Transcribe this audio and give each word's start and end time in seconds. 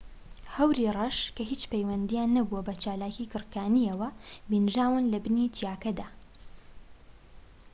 هەوری 0.55 0.93
ڕەش 0.97 1.17
کە 1.35 1.43
هیچ 1.51 1.61
پەیوەندیان 1.71 2.29
نەبووە 2.37 2.61
بە 2.67 2.73
چالاکیی 2.83 3.29
گڕکانییەوە 3.33 4.09
بینراون 4.49 5.03
لە 5.13 5.19
بنی 5.25 5.53
چیاکەدا 5.55 6.07